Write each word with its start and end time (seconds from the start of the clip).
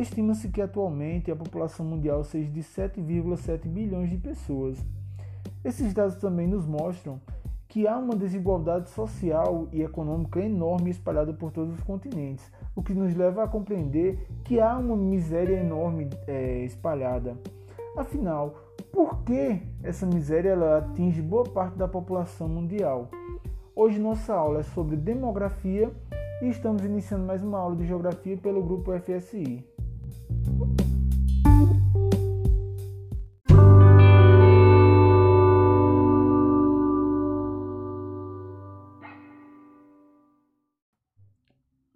estima-se 0.00 0.48
que 0.48 0.62
atualmente 0.62 1.30
a 1.30 1.36
população 1.36 1.84
mundial 1.84 2.22
seja 2.24 2.50
de 2.50 2.60
7,7 2.60 3.68
bilhões 3.68 4.10
de 4.10 4.16
pessoas. 4.16 4.78
Esses 5.64 5.92
dados 5.92 6.16
também 6.16 6.46
nos 6.46 6.66
mostram 6.66 7.20
que 7.68 7.86
há 7.86 7.98
uma 7.98 8.16
desigualdade 8.16 8.88
social 8.88 9.68
e 9.72 9.82
econômica 9.82 10.40
enorme 10.40 10.90
espalhada 10.90 11.34
por 11.34 11.52
todos 11.52 11.74
os 11.74 11.82
continentes, 11.82 12.50
o 12.74 12.82
que 12.82 12.94
nos 12.94 13.14
leva 13.14 13.44
a 13.44 13.48
compreender 13.48 14.26
que 14.44 14.58
há 14.58 14.78
uma 14.78 14.96
miséria 14.96 15.56
enorme 15.56 16.08
é, 16.26 16.64
espalhada. 16.64 17.36
Afinal, 17.96 18.54
por 18.90 19.22
que 19.24 19.60
essa 19.82 20.06
miséria 20.06 20.50
ela 20.50 20.78
atinge 20.78 21.20
boa 21.20 21.44
parte 21.44 21.76
da 21.76 21.86
população 21.86 22.48
mundial? 22.48 23.10
Hoje 23.76 23.98
nossa 23.98 24.32
aula 24.32 24.60
é 24.60 24.62
sobre 24.62 24.96
demografia 24.96 25.92
e 26.40 26.48
estamos 26.48 26.84
iniciando 26.84 27.26
mais 27.26 27.42
uma 27.42 27.58
aula 27.58 27.76
de 27.76 27.86
geografia 27.86 28.36
pelo 28.36 28.62
grupo 28.62 28.92
FSI. 28.98 29.67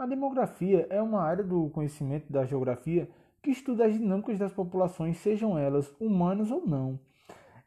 A 0.03 0.07
demografia 0.07 0.85
é 0.91 1.01
uma 1.01 1.23
área 1.23 1.45
do 1.45 1.71
conhecimento 1.71 2.33
da 2.33 2.45
geografia 2.45 3.09
que 3.41 3.51
estuda 3.51 3.85
as 3.85 3.93
dinâmicas 3.93 4.37
das 4.37 4.53
populações, 4.53 5.19
sejam 5.19 5.57
elas 5.57 5.95
humanas 6.01 6.51
ou 6.51 6.67
não. 6.67 6.99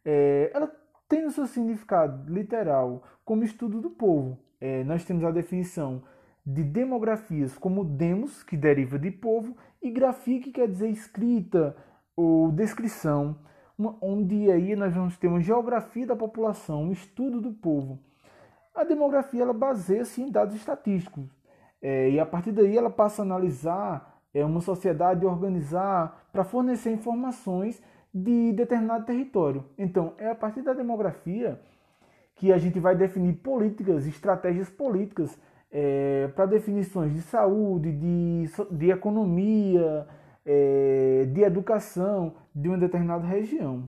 É, 0.04 0.52
ela 0.54 0.70
tem 1.08 1.26
o 1.26 1.32
seu 1.32 1.48
significado 1.48 2.30
literal 2.30 3.04
como 3.24 3.46
estudo 3.46 3.80
do 3.80 3.90
povo. 3.90 4.38
É, 4.60 4.84
nós 4.84 5.06
temos 5.06 5.24
a 5.24 5.32
definição 5.32 6.04
de 6.46 6.64
demografias 6.64 7.58
como 7.58 7.84
demos, 7.84 8.44
que 8.44 8.56
deriva 8.56 9.00
de 9.00 9.10
povo, 9.10 9.56
e 9.82 9.90
grafia, 9.90 10.40
que 10.40 10.52
quer 10.52 10.68
dizer 10.68 10.90
escrita 10.90 11.76
ou 12.16 12.52
descrição, 12.52 13.38
onde 14.02 14.52
aí 14.52 14.76
nós 14.76 14.94
vamos 14.94 15.18
ter 15.18 15.28
uma 15.28 15.42
geografia 15.42 16.06
da 16.06 16.16
população, 16.16 16.84
um 16.84 16.92
estudo 16.92 17.42
do 17.42 17.52
povo. 17.52 18.00
A 18.74 18.84
demografia 18.84 19.42
ela 19.42 19.54
baseia-se 19.54 20.22
em 20.22 20.30
dados 20.30 20.56
estatísticos, 20.56 21.26
é, 21.82 22.10
e 22.10 22.20
a 22.20 22.26
partir 22.26 22.52
daí 22.52 22.78
ela 22.78 22.90
passa 22.90 23.22
a 23.22 23.26
analisar 23.26 24.20
é, 24.34 24.44
uma 24.46 24.62
sociedade, 24.62 25.26
organizar 25.26 26.28
para 26.32 26.44
fornecer 26.44 26.92
informações 26.92 27.82
de 28.14 28.54
determinado 28.54 29.06
território. 29.06 29.66
Então, 29.78 30.14
é 30.18 30.30
a 30.30 30.36
partir 30.36 30.62
da 30.62 30.74
demografia 30.74 31.60
que 32.36 32.52
a 32.52 32.58
gente 32.58 32.80
vai 32.80 32.96
definir 32.96 33.34
políticas, 33.36 34.06
estratégias 34.06 34.70
políticas 34.70 35.38
é, 35.78 36.30
para 36.30 36.46
definições 36.46 37.14
de 37.14 37.22
saúde, 37.22 37.92
de, 37.92 38.46
de 38.72 38.90
economia, 38.92 40.08
é, 40.46 41.26
de 41.26 41.42
educação 41.42 42.36
de 42.56 42.70
uma 42.70 42.78
determinada 42.78 43.28
região. 43.28 43.84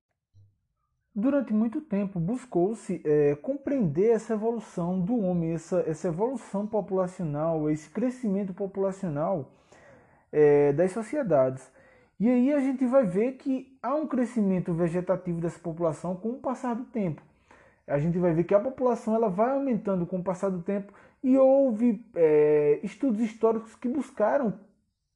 Durante 1.14 1.50
muito 1.54 1.80
tempo 1.80 2.20
buscou-se 2.20 3.00
é, 3.06 3.34
compreender 3.36 4.10
essa 4.10 4.34
evolução 4.34 5.00
do 5.00 5.18
homem, 5.18 5.54
essa, 5.54 5.80
essa 5.86 6.08
evolução 6.08 6.66
populacional, 6.66 7.70
esse 7.70 7.88
crescimento 7.88 8.52
populacional 8.52 9.50
é, 10.30 10.74
das 10.74 10.92
sociedades. 10.92 11.72
E 12.20 12.28
aí 12.28 12.52
a 12.52 12.60
gente 12.60 12.84
vai 12.84 13.06
ver 13.06 13.32
que 13.38 13.78
há 13.82 13.94
um 13.94 14.06
crescimento 14.06 14.74
vegetativo 14.74 15.40
dessa 15.40 15.58
população 15.58 16.14
com 16.14 16.32
o 16.32 16.38
passar 16.38 16.74
do 16.74 16.84
tempo. 16.84 17.22
A 17.86 17.98
gente 17.98 18.18
vai 18.18 18.34
ver 18.34 18.44
que 18.44 18.54
a 18.54 18.60
população 18.60 19.14
ela 19.14 19.30
vai 19.30 19.52
aumentando 19.52 20.04
com 20.04 20.18
o 20.18 20.22
passar 20.22 20.50
do 20.50 20.60
tempo 20.60 20.92
e 21.22 21.36
houve 21.36 22.04
é, 22.14 22.80
estudos 22.82 23.20
históricos 23.20 23.74
que 23.74 23.88
buscaram 23.88 24.58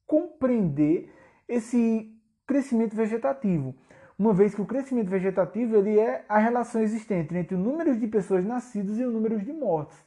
compreender 0.05 1.11
esse 1.47 2.13
crescimento 2.45 2.95
vegetativo, 2.95 3.75
uma 4.17 4.33
vez 4.33 4.53
que 4.53 4.61
o 4.61 4.65
crescimento 4.65 5.09
vegetativo 5.09 5.75
ele 5.75 5.97
é 5.99 6.25
a 6.27 6.37
relação 6.37 6.81
existente 6.81 7.35
entre 7.35 7.55
o 7.55 7.59
número 7.59 7.97
de 7.97 8.07
pessoas 8.07 8.45
nascidas 8.45 8.99
e 8.99 9.05
o 9.05 9.11
número 9.11 9.39
de 9.39 9.51
mortos. 9.51 9.97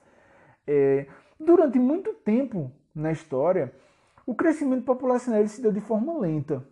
É, 0.66 1.06
durante 1.38 1.78
muito 1.78 2.12
tempo 2.12 2.70
na 2.94 3.12
história, 3.12 3.72
o 4.26 4.34
crescimento 4.34 4.84
populacional 4.84 5.46
se 5.46 5.62
deu 5.62 5.72
de 5.72 5.80
forma 5.80 6.18
lenta. 6.18 6.66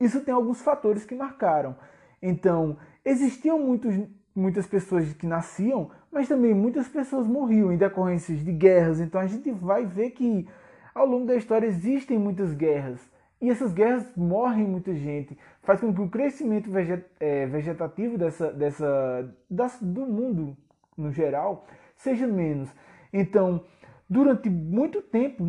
Isso 0.00 0.20
tem 0.20 0.32
alguns 0.34 0.60
fatores 0.62 1.04
que 1.04 1.14
marcaram. 1.14 1.76
Então, 2.20 2.76
existiam 3.04 3.58
muitos, 3.58 3.94
muitas 4.34 4.66
pessoas 4.66 5.12
que 5.12 5.26
nasciam, 5.26 5.90
mas 6.10 6.28
também 6.28 6.54
muitas 6.54 6.88
pessoas 6.88 7.26
morriam 7.26 7.72
em 7.72 7.76
decorrências 7.76 8.44
de 8.44 8.52
guerras. 8.52 9.00
Então, 9.00 9.20
a 9.20 9.26
gente 9.26 9.50
vai 9.50 9.86
ver 9.86 10.10
que 10.10 10.48
ao 10.94 11.06
longo 11.06 11.26
da 11.26 11.36
história 11.36 11.66
existem 11.66 12.18
muitas 12.18 12.54
guerras. 12.54 13.00
E 13.40 13.50
essas 13.50 13.72
guerras 13.72 14.06
morrem 14.16 14.66
muita 14.66 14.94
gente. 14.94 15.36
Faz 15.62 15.80
com 15.80 15.92
que 15.92 16.00
o 16.00 16.08
crescimento 16.08 16.70
é, 17.18 17.46
vegetativo 17.46 18.16
dessa, 18.16 18.52
dessa, 18.52 19.34
do 19.80 20.06
mundo 20.06 20.56
no 20.96 21.10
geral 21.10 21.66
seja 21.96 22.26
menos. 22.26 22.70
Então, 23.12 23.64
durante 24.08 24.48
muito 24.48 25.02
tempo, 25.02 25.44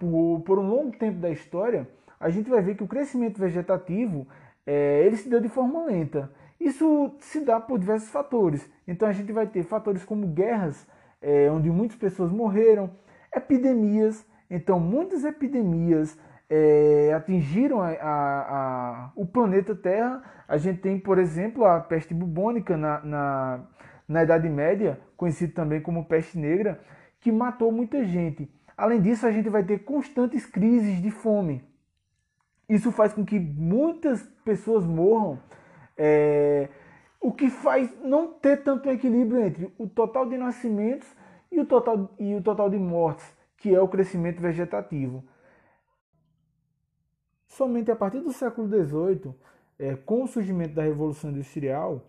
por, 0.00 0.40
por 0.40 0.58
um 0.58 0.68
longo 0.68 0.96
tempo 0.96 1.18
da 1.18 1.30
história, 1.30 1.88
a 2.18 2.30
gente 2.30 2.48
vai 2.48 2.62
ver 2.62 2.76
que 2.76 2.84
o 2.84 2.88
crescimento 2.88 3.38
vegetativo 3.38 4.26
é, 4.66 5.02
ele 5.04 5.16
se 5.16 5.28
deu 5.28 5.40
de 5.40 5.48
forma 5.48 5.84
lenta. 5.84 6.30
Isso 6.60 7.14
se 7.20 7.40
dá 7.40 7.60
por 7.60 7.78
diversos 7.78 8.08
fatores. 8.10 8.68
Então 8.86 9.08
a 9.08 9.12
gente 9.12 9.32
vai 9.32 9.46
ter 9.46 9.62
fatores 9.62 10.04
como 10.04 10.26
guerras, 10.26 10.86
é, 11.20 11.50
onde 11.50 11.70
muitas 11.70 11.96
pessoas 11.96 12.30
morreram, 12.30 12.90
epidemias. 13.34 14.26
Então 14.50 14.80
muitas 14.80 15.24
epidemias 15.24 16.18
é, 16.48 17.12
atingiram 17.14 17.80
a, 17.80 17.88
a, 17.88 18.40
a, 18.40 19.12
o 19.14 19.26
planeta 19.26 19.74
Terra. 19.74 20.22
A 20.48 20.56
gente 20.56 20.80
tem, 20.80 20.98
por 20.98 21.18
exemplo, 21.18 21.64
a 21.64 21.80
peste 21.80 22.14
bubônica 22.14 22.76
na, 22.76 23.00
na, 23.04 23.60
na 24.08 24.22
Idade 24.22 24.48
Média, 24.48 25.00
conhecida 25.16 25.52
também 25.52 25.80
como 25.80 26.04
peste 26.04 26.38
negra, 26.38 26.80
que 27.20 27.32
matou 27.32 27.72
muita 27.72 28.04
gente. 28.04 28.48
Além 28.76 29.00
disso, 29.00 29.26
a 29.26 29.32
gente 29.32 29.48
vai 29.48 29.64
ter 29.64 29.80
constantes 29.80 30.46
crises 30.46 31.00
de 31.02 31.10
fome. 31.10 31.64
Isso 32.68 32.92
faz 32.92 33.12
com 33.12 33.24
que 33.24 33.38
muitas 33.38 34.22
pessoas 34.44 34.84
morram, 34.84 35.38
é, 35.96 36.68
o 37.20 37.32
que 37.32 37.50
faz 37.50 37.90
não 38.02 38.32
ter 38.32 38.62
tanto 38.62 38.90
equilíbrio 38.90 39.44
entre 39.44 39.72
o 39.78 39.88
total 39.88 40.28
de 40.28 40.36
nascimentos 40.36 41.08
e 41.50 41.58
o 41.60 41.66
total, 41.66 42.14
e 42.18 42.34
o 42.34 42.42
total 42.42 42.68
de 42.70 42.78
mortes, 42.78 43.26
que 43.56 43.74
é 43.74 43.80
o 43.80 43.88
crescimento 43.88 44.40
vegetativo. 44.40 45.24
Somente 47.48 47.90
a 47.90 47.96
partir 47.96 48.20
do 48.20 48.32
século 48.32 48.68
XVIII, 48.68 49.34
é, 49.78 49.96
com 49.96 50.22
o 50.22 50.26
surgimento 50.26 50.74
da 50.74 50.82
Revolução 50.82 51.30
Industrial, 51.30 52.02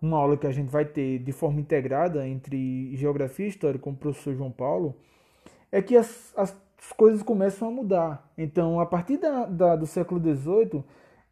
uma 0.00 0.18
aula 0.18 0.36
que 0.36 0.46
a 0.46 0.52
gente 0.52 0.70
vai 0.70 0.84
ter 0.84 1.18
de 1.18 1.32
forma 1.32 1.60
integrada 1.60 2.26
entre 2.26 2.94
geografia 2.96 3.46
e 3.46 3.48
história 3.48 3.78
com 3.78 3.90
o 3.90 3.96
professor 3.96 4.34
João 4.34 4.50
Paulo, 4.50 4.96
é 5.70 5.82
que 5.82 5.96
as, 5.96 6.32
as 6.36 6.56
coisas 6.96 7.22
começam 7.22 7.68
a 7.68 7.70
mudar. 7.70 8.32
Então, 8.36 8.80
a 8.80 8.86
partir 8.86 9.18
da, 9.18 9.44
da 9.46 9.76
do 9.76 9.86
século 9.86 10.20
XVIII, 10.20 10.84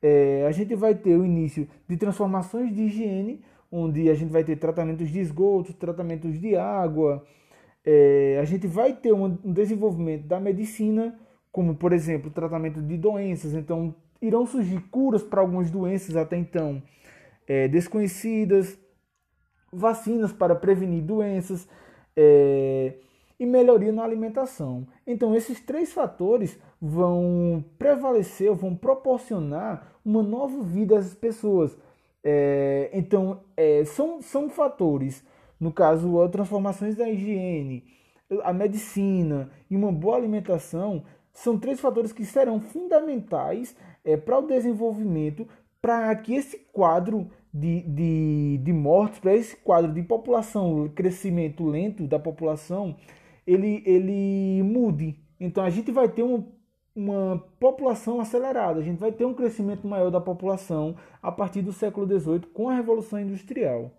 é, 0.07 0.47
a 0.47 0.53
gente 0.53 0.73
vai 0.77 0.95
ter 0.95 1.17
o 1.17 1.25
início 1.25 1.67
de 1.89 1.97
transformações 1.97 2.73
de 2.73 2.83
higiene, 2.83 3.43
onde 3.73 4.09
a 4.09 4.15
gente 4.15 4.31
vai 4.31 4.45
ter 4.45 4.55
tratamentos 4.55 5.11
de 5.11 5.19
esgoto, 5.19 5.73
tratamentos 5.73 6.41
de 6.41 6.55
água, 6.55 7.27
é, 7.85 8.39
a 8.41 8.45
gente 8.45 8.69
vai 8.69 8.93
ter 8.93 9.13
um, 9.13 9.37
desenvolvimento 9.53 10.25
da 10.25 10.39
medicina, 10.39 11.19
como 11.51 11.75
por 11.75 11.93
exemplo, 11.93 12.31
tratamento 12.31 12.81
de 12.81 12.97
doenças. 12.97 13.53
Então, 13.53 13.93
irão 14.23 14.47
surgir 14.47 14.81
curas 14.91 15.25
para 15.25 15.41
algumas 15.41 15.73
doenças 15.73 16.15
até 16.15 16.37
então 16.37 16.81
é, 17.45 17.67
desconhecidas, 17.67 18.79
vacinas 19.73 20.33
para 20.33 20.55
prevenir 20.55 21.03
doenças 21.03 21.69
é, 22.17 22.95
e 23.41 23.45
melhoria 23.45 23.91
na 23.91 24.05
alimentação. 24.05 24.87
Então, 25.05 25.35
esses 25.35 25.61
três 25.61 25.93
fatores 25.93 26.57
vão 26.81 27.65
prevalecer, 27.79 28.53
vão 28.53 28.75
proporcionar 28.75 29.93
uma 30.05 30.23
nova 30.23 30.63
vida 30.63 30.99
às 30.99 31.15
pessoas. 31.15 31.77
É, 32.23 32.91
então, 32.93 33.41
é, 33.57 33.85
são, 33.85 34.21
são 34.21 34.49
fatores, 34.49 35.25
no 35.59 35.73
caso, 35.73 36.21
as 36.21 36.31
transformações 36.31 36.97
da 36.97 37.09
higiene, 37.09 37.85
a 38.43 38.53
medicina 38.53 39.51
e 39.71 39.77
uma 39.77 39.93
boa 39.93 40.17
alimentação, 40.17 41.05
são 41.33 41.59
três 41.59 41.79
fatores 41.79 42.13
que 42.13 42.25
serão 42.25 42.61
fundamentais 42.61 43.77
é, 44.05 44.17
para 44.17 44.39
o 44.39 44.47
desenvolvimento, 44.47 45.47
para 45.81 46.15
que 46.17 46.35
esse 46.35 46.59
quadro 46.73 47.31
de, 47.53 47.83
de, 47.83 48.59
de 48.59 48.73
mortes, 48.73 49.19
para 49.19 49.35
esse 49.35 49.57
quadro 49.57 49.93
de 49.93 50.03
população, 50.03 50.89
crescimento 50.95 51.65
lento 51.65 52.07
da 52.07 52.19
população, 52.19 52.97
ele, 53.47 53.83
ele 53.87 54.63
mude. 54.63 55.19
Então 55.39 55.65
a 55.65 55.71
gente 55.71 55.93
vai 55.93 56.09
ter 56.09 56.23
uma, 56.23 56.45
uma 56.97 57.45
população 57.61 58.21
acelerada, 58.21 58.81
a 58.81 58.83
gente 58.83 58.99
vai 58.99 59.13
ter 59.13 59.27
um 59.27 59.35
crescimento 59.35 59.87
maior 59.87 60.11
da 60.11 60.21
população 60.21 60.97
a 61.23 61.31
partir 61.31 61.61
do 61.61 61.73
século 61.73 62.07
XVIII 62.07 62.47
com 62.55 62.71
a 62.71 62.75
Revolução 62.75 63.21
Industrial. 63.21 63.91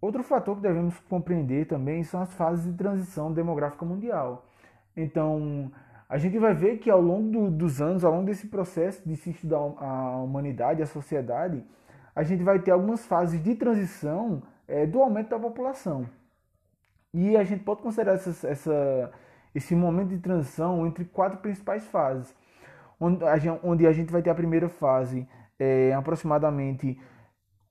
Outro 0.00 0.22
fator 0.22 0.56
que 0.56 0.62
devemos 0.62 0.98
compreender 1.10 1.66
também 1.66 2.02
são 2.02 2.22
as 2.22 2.32
fases 2.32 2.64
de 2.64 2.72
transição 2.72 3.30
demográfica 3.30 3.84
mundial. 3.84 4.46
Então, 4.96 5.70
a 6.08 6.16
gente 6.16 6.38
vai 6.38 6.54
ver 6.54 6.78
que 6.78 6.90
ao 6.90 7.02
longo 7.02 7.30
do, 7.30 7.50
dos 7.50 7.82
anos, 7.82 8.02
ao 8.02 8.12
longo 8.12 8.24
desse 8.24 8.46
processo 8.46 9.06
de 9.06 9.14
se 9.14 9.30
estudar 9.30 9.58
a 9.58 10.16
humanidade, 10.16 10.82
a 10.82 10.86
sociedade, 10.86 11.62
a 12.16 12.22
gente 12.22 12.42
vai 12.42 12.58
ter 12.58 12.70
algumas 12.70 13.04
fases 13.04 13.42
de 13.42 13.54
transição 13.54 14.42
é, 14.66 14.86
do 14.86 15.02
aumento 15.02 15.28
da 15.28 15.38
população. 15.38 16.06
E 17.12 17.36
a 17.36 17.44
gente 17.44 17.64
pode 17.64 17.82
considerar 17.82 18.14
essa, 18.14 18.46
essa, 18.46 19.12
esse 19.54 19.74
momento 19.74 20.10
de 20.10 20.18
transição 20.18 20.86
entre 20.86 21.04
quatro 21.04 21.38
principais 21.38 21.84
fases, 21.86 22.34
onde 23.00 23.24
a 23.24 23.36
gente, 23.36 23.60
onde 23.64 23.86
a 23.86 23.92
gente 23.92 24.12
vai 24.12 24.22
ter 24.22 24.30
a 24.30 24.34
primeira 24.34 24.68
fase 24.68 25.28
é, 25.58 25.92
aproximadamente 25.92 27.00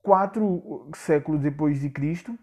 quatro 0.02 0.88
séculos 0.94 1.40
depois 1.40 1.80
de 1.80 1.90
Cristo, 1.90 2.38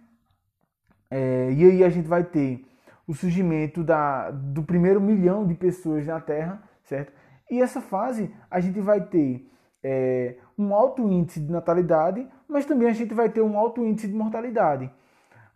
é, 1.09 1.51
e 1.51 1.63
aí 1.63 1.83
a 1.83 1.89
gente 1.89 2.07
vai 2.07 2.23
ter 2.23 2.65
o 3.07 3.13
surgimento 3.13 3.83
da, 3.83 4.29
do 4.31 4.63
primeiro 4.63 4.99
milhão 4.99 5.47
de 5.47 5.53
pessoas 5.53 6.05
na 6.05 6.19
Terra, 6.19 6.61
certo? 6.83 7.13
E 7.49 7.61
essa 7.61 7.79
fase 7.79 8.33
a 8.51 8.59
gente 8.59 8.81
vai 8.81 8.99
ter 9.01 9.49
é, 9.81 10.35
um 10.57 10.73
alto 10.73 11.07
índice 11.09 11.39
de 11.39 11.49
natalidade, 11.49 12.27
mas 12.47 12.65
também 12.65 12.89
a 12.89 12.93
gente 12.93 13.13
vai 13.13 13.29
ter 13.29 13.41
um 13.41 13.57
alto 13.57 13.85
índice 13.85 14.07
de 14.07 14.13
mortalidade, 14.13 14.91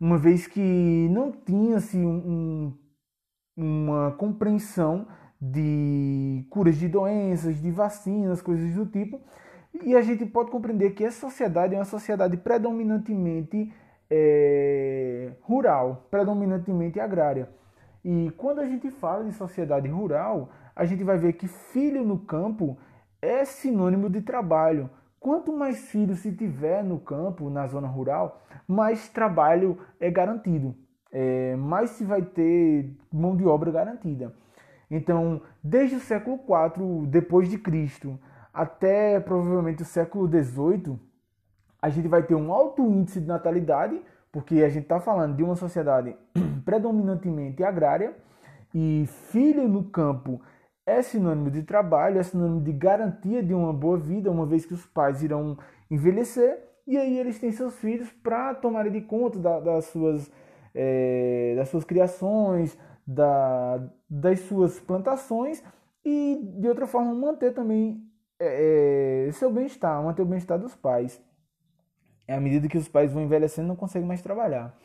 uma 0.01 0.17
vez 0.17 0.47
que 0.47 1.07
não 1.11 1.31
tinha-se 1.31 1.95
um, 1.95 2.73
uma 3.55 4.11
compreensão 4.13 5.05
de 5.39 6.43
curas 6.49 6.75
de 6.75 6.87
doenças, 6.87 7.61
de 7.61 7.69
vacinas, 7.69 8.41
coisas 8.41 8.73
do 8.73 8.87
tipo, 8.87 9.21
e 9.83 9.95
a 9.95 10.01
gente 10.01 10.25
pode 10.25 10.49
compreender 10.49 10.95
que 10.95 11.05
essa 11.05 11.19
sociedade 11.19 11.75
é 11.75 11.77
uma 11.77 11.85
sociedade 11.85 12.35
predominantemente 12.35 13.71
é, 14.09 15.33
rural, 15.41 16.07
predominantemente 16.09 16.99
agrária. 16.99 17.47
E 18.03 18.31
quando 18.37 18.57
a 18.59 18.65
gente 18.65 18.89
fala 18.89 19.23
de 19.23 19.33
sociedade 19.33 19.87
rural, 19.87 20.49
a 20.75 20.83
gente 20.83 21.03
vai 21.03 21.19
ver 21.19 21.33
que 21.33 21.47
filho 21.47 22.03
no 22.03 22.17
campo 22.17 22.75
é 23.21 23.45
sinônimo 23.45 24.09
de 24.09 24.21
trabalho. 24.21 24.89
Quanto 25.21 25.53
mais 25.53 25.77
filhos 25.91 26.17
se 26.17 26.31
tiver 26.31 26.83
no 26.83 26.99
campo, 26.99 27.47
na 27.47 27.67
zona 27.67 27.87
rural, 27.87 28.41
mais 28.67 29.07
trabalho 29.07 29.77
é 29.99 30.09
garantido, 30.09 30.75
é, 31.11 31.55
mais 31.55 31.91
se 31.91 32.03
vai 32.03 32.23
ter 32.23 32.91
mão 33.13 33.37
de 33.37 33.45
obra 33.45 33.69
garantida. 33.69 34.33
Então, 34.89 35.39
desde 35.63 35.97
o 35.97 35.99
século 35.99 36.37
IV 36.37 37.05
depois 37.05 37.47
de 37.47 37.59
Cristo 37.59 38.19
até 38.51 39.19
provavelmente 39.19 39.83
o 39.83 39.85
século 39.85 40.27
XVIII, 40.27 40.99
a 41.79 41.89
gente 41.89 42.07
vai 42.07 42.23
ter 42.23 42.33
um 42.33 42.51
alto 42.51 42.81
índice 42.81 43.21
de 43.21 43.27
natalidade, 43.27 44.01
porque 44.31 44.63
a 44.63 44.69
gente 44.69 44.83
está 44.83 44.99
falando 44.99 45.35
de 45.35 45.43
uma 45.43 45.55
sociedade 45.55 46.15
predominantemente 46.65 47.63
agrária, 47.63 48.15
e 48.73 49.05
filho 49.29 49.67
no 49.67 49.83
campo 49.83 50.41
é 50.91 51.01
sinônimo 51.01 51.49
de 51.49 51.63
trabalho, 51.63 52.19
é 52.19 52.23
sinônimo 52.23 52.61
de 52.61 52.73
garantia 52.73 53.41
de 53.41 53.53
uma 53.53 53.73
boa 53.73 53.97
vida, 53.97 54.31
uma 54.31 54.45
vez 54.45 54.65
que 54.65 54.73
os 54.73 54.85
pais 54.85 55.23
irão 55.23 55.57
envelhecer, 55.89 56.59
e 56.85 56.97
aí 56.97 57.17
eles 57.17 57.39
têm 57.39 57.51
seus 57.51 57.75
filhos 57.75 58.11
para 58.11 58.53
tomarem 58.55 58.91
de 58.91 59.01
conta 59.01 59.39
da, 59.39 59.59
das, 59.59 59.85
suas, 59.85 60.31
é, 60.73 61.53
das 61.55 61.69
suas 61.69 61.83
criações, 61.83 62.77
da, 63.05 63.81
das 64.09 64.39
suas 64.41 64.79
plantações, 64.79 65.63
e 66.03 66.39
de 66.59 66.67
outra 66.67 66.87
forma 66.87 67.13
manter 67.13 67.53
também 67.53 68.03
é, 68.39 69.27
é, 69.27 69.31
seu 69.33 69.51
bem-estar, 69.51 70.01
manter 70.03 70.23
o 70.23 70.25
bem-estar 70.25 70.57
dos 70.57 70.75
pais. 70.75 71.21
À 72.27 72.39
medida 72.39 72.67
que 72.67 72.77
os 72.77 72.87
pais 72.87 73.11
vão 73.11 73.23
envelhecendo, 73.23 73.67
não 73.67 73.75
conseguem 73.75 74.07
mais 74.07 74.21
trabalhar. 74.21 74.75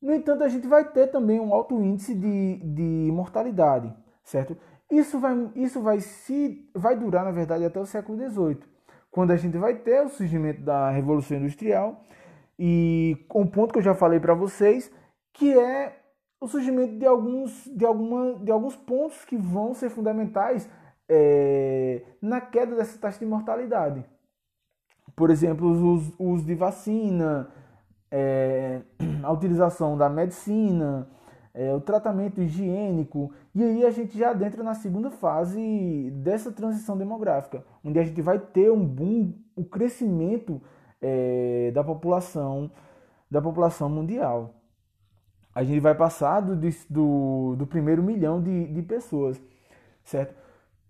No 0.00 0.14
entanto, 0.14 0.44
a 0.44 0.48
gente 0.48 0.66
vai 0.66 0.84
ter 0.90 1.08
também 1.08 1.38
um 1.38 1.52
alto 1.52 1.74
índice 1.82 2.14
de, 2.14 2.56
de 2.56 3.10
mortalidade, 3.12 3.92
certo? 4.22 4.56
Isso 4.90 5.20
vai, 5.20 5.50
isso 5.54 5.80
vai, 5.80 6.00
se, 6.00 6.68
vai 6.74 6.96
durar, 6.96 7.24
na 7.24 7.30
verdade, 7.30 7.64
até 7.64 7.78
o 7.78 7.86
século 7.86 8.18
XVIII, 8.18 8.58
quando 9.10 9.30
a 9.30 9.36
gente 9.36 9.56
vai 9.56 9.76
ter 9.76 10.04
o 10.04 10.08
surgimento 10.08 10.62
da 10.62 10.90
Revolução 10.90 11.36
Industrial 11.36 12.04
e 12.58 13.16
um 13.34 13.46
ponto 13.46 13.72
que 13.72 13.78
eu 13.78 13.82
já 13.82 13.94
falei 13.94 14.18
para 14.18 14.34
vocês, 14.34 14.90
que 15.32 15.56
é 15.56 15.96
o 16.40 16.48
surgimento 16.48 16.98
de 16.98 17.06
alguns, 17.06 17.64
de, 17.66 17.84
alguma, 17.84 18.34
de 18.34 18.50
alguns 18.50 18.74
pontos 18.74 19.24
que 19.24 19.36
vão 19.36 19.74
ser 19.74 19.90
fundamentais 19.90 20.68
é, 21.08 22.02
na 22.20 22.40
queda 22.40 22.74
dessa 22.74 22.98
taxa 22.98 23.18
de 23.18 23.26
mortalidade. 23.26 24.04
Por 25.14 25.30
exemplo, 25.30 25.70
os 25.70 26.12
uso 26.18 26.44
de 26.44 26.54
vacina, 26.54 27.48
é, 28.10 28.80
a 29.22 29.32
utilização 29.32 29.96
da 29.96 30.08
medicina, 30.08 31.08
é, 31.52 31.74
o 31.74 31.80
tratamento 31.80 32.40
higiênico, 32.40 33.32
e 33.54 33.62
aí 33.62 33.84
a 33.84 33.90
gente 33.90 34.16
já 34.16 34.30
adentra 34.30 34.62
na 34.62 34.74
segunda 34.74 35.10
fase 35.10 36.10
dessa 36.14 36.52
transição 36.52 36.96
demográfica, 36.96 37.64
onde 37.84 37.98
a 37.98 38.04
gente 38.04 38.22
vai 38.22 38.38
ter 38.38 38.70
um 38.70 38.84
boom, 38.84 39.34
o 39.56 39.62
um 39.62 39.64
crescimento 39.64 40.62
é, 41.00 41.70
da 41.72 41.82
população 41.82 42.70
da 43.30 43.40
população 43.40 43.88
mundial. 43.88 44.56
A 45.54 45.62
gente 45.62 45.80
vai 45.80 45.94
passar 45.94 46.40
do, 46.40 46.56
do, 46.88 47.56
do 47.56 47.66
primeiro 47.66 48.02
milhão 48.02 48.42
de, 48.42 48.66
de 48.72 48.82
pessoas, 48.82 49.40
certo? 50.02 50.34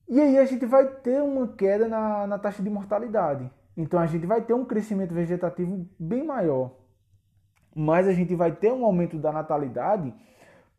E 0.08 0.20
aí 0.20 0.38
a 0.38 0.44
gente 0.44 0.66
vai 0.66 0.86
ter 0.86 1.22
uma 1.22 1.48
queda 1.48 1.86
na, 1.86 2.26
na 2.26 2.38
taxa 2.38 2.62
de 2.62 2.70
mortalidade. 2.70 3.50
Então 3.76 4.00
a 4.00 4.06
gente 4.06 4.26
vai 4.26 4.42
ter 4.42 4.54
um 4.54 4.64
crescimento 4.64 5.14
vegetativo 5.14 5.86
bem 5.98 6.24
maior. 6.24 6.72
Mas 7.74 8.08
a 8.08 8.12
gente 8.12 8.34
vai 8.34 8.52
ter 8.52 8.72
um 8.72 8.84
aumento 8.84 9.18
da 9.18 9.32
natalidade. 9.32 10.12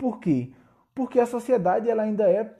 Por 0.01 0.19
quê? 0.19 0.51
Porque 0.95 1.19
a 1.19 1.27
sociedade 1.27 1.87
ela 1.87 2.01
ainda 2.01 2.27
é, 2.27 2.51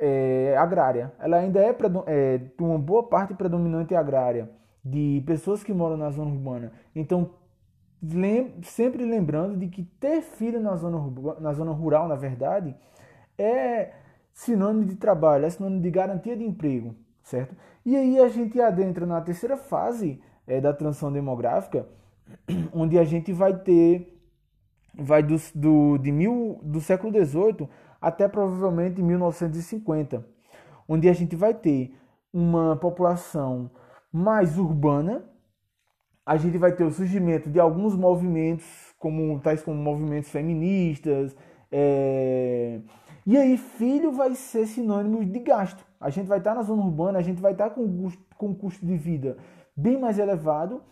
é 0.00 0.56
agrária. 0.58 1.12
Ela 1.20 1.36
ainda 1.36 1.60
é, 1.60 1.70
é 2.08 2.40
uma 2.58 2.80
boa 2.80 3.04
parte 3.04 3.32
predominante 3.32 3.94
agrária 3.94 4.50
de 4.84 5.22
pessoas 5.24 5.62
que 5.62 5.72
moram 5.72 5.96
na 5.96 6.10
zona 6.10 6.32
urbana. 6.32 6.72
Então 6.92 7.30
lem 8.02 8.60
sempre 8.62 9.04
lembrando 9.04 9.56
de 9.56 9.68
que 9.68 9.84
ter 9.84 10.20
filho 10.20 10.58
na 10.58 10.74
zona, 10.74 10.98
na 11.38 11.52
zona 11.52 11.70
rural, 11.70 12.08
na 12.08 12.16
verdade, 12.16 12.74
é 13.38 13.92
sinônimo 14.32 14.84
de 14.84 14.96
trabalho, 14.96 15.46
é 15.46 15.50
sinônimo 15.50 15.80
de 15.80 15.90
garantia 15.92 16.36
de 16.36 16.42
emprego, 16.42 16.96
certo? 17.22 17.54
E 17.86 17.94
aí 17.96 18.18
a 18.18 18.28
gente 18.28 18.60
adentra 18.60 19.06
na 19.06 19.20
terceira 19.20 19.56
fase 19.56 20.20
é, 20.44 20.60
da 20.60 20.72
transição 20.72 21.12
demográfica, 21.12 21.86
onde 22.74 22.98
a 22.98 23.04
gente 23.04 23.32
vai 23.32 23.56
ter, 23.56 24.19
vai 25.02 25.22
do, 25.22 25.36
do, 25.54 25.98
de 25.98 26.12
mil, 26.12 26.58
do 26.62 26.80
século 26.80 27.12
XVIII 27.12 27.68
até 28.00 28.28
provavelmente 28.28 29.02
1950, 29.02 30.24
onde 30.88 31.08
a 31.08 31.12
gente 31.12 31.36
vai 31.36 31.52
ter 31.52 31.94
uma 32.32 32.76
população 32.76 33.70
mais 34.12 34.58
urbana, 34.58 35.24
a 36.24 36.36
gente 36.36 36.56
vai 36.58 36.72
ter 36.72 36.84
o 36.84 36.90
surgimento 36.90 37.50
de 37.50 37.60
alguns 37.60 37.96
movimentos, 37.96 38.66
como 38.98 39.38
tais 39.40 39.62
como 39.62 39.76
movimentos 39.76 40.30
feministas, 40.30 41.36
é, 41.72 42.80
e 43.26 43.36
aí, 43.36 43.56
filho 43.56 44.12
vai 44.12 44.34
ser 44.34 44.66
sinônimo 44.66 45.24
de 45.24 45.38
gasto. 45.38 45.84
A 46.00 46.10
gente 46.10 46.26
vai 46.26 46.38
estar 46.38 46.54
na 46.54 46.62
zona 46.62 46.82
urbana, 46.82 47.18
a 47.18 47.22
gente 47.22 47.40
vai 47.40 47.52
estar 47.52 47.70
com, 47.70 48.10
com 48.36 48.54
custo 48.54 48.84
de 48.84 48.96
vida 48.96 49.36
bem 49.76 49.98
mais 49.98 50.18
elevado 50.18 50.82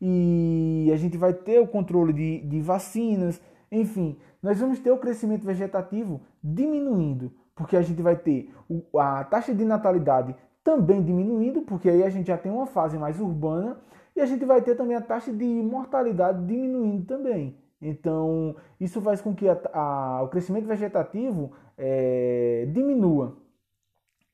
e 0.00 0.90
a 0.92 0.96
gente 0.96 1.16
vai 1.16 1.32
ter 1.32 1.58
o 1.60 1.66
controle 1.66 2.12
de, 2.12 2.40
de 2.40 2.60
vacinas, 2.60 3.40
enfim, 3.70 4.18
nós 4.42 4.58
vamos 4.58 4.78
ter 4.78 4.90
o 4.90 4.98
crescimento 4.98 5.44
vegetativo 5.44 6.20
diminuindo, 6.42 7.32
porque 7.54 7.76
a 7.76 7.82
gente 7.82 8.00
vai 8.02 8.16
ter 8.16 8.52
a 8.96 9.24
taxa 9.24 9.54
de 9.54 9.64
natalidade 9.64 10.34
também 10.62 11.02
diminuindo, 11.02 11.62
porque 11.62 11.88
aí 11.88 12.02
a 12.02 12.10
gente 12.10 12.26
já 12.26 12.36
tem 12.36 12.50
uma 12.50 12.66
fase 12.66 12.98
mais 12.98 13.20
urbana, 13.20 13.78
e 14.14 14.20
a 14.20 14.26
gente 14.26 14.44
vai 14.44 14.62
ter 14.62 14.74
também 14.74 14.96
a 14.96 15.00
taxa 15.00 15.32
de 15.32 15.44
mortalidade 15.44 16.44
diminuindo 16.46 17.04
também. 17.04 17.56
Então, 17.80 18.56
isso 18.80 19.00
faz 19.00 19.20
com 19.20 19.34
que 19.34 19.48
a, 19.48 19.58
a, 19.72 20.22
o 20.22 20.28
crescimento 20.28 20.66
vegetativo 20.66 21.52
é, 21.76 22.66
diminua. 22.72 23.36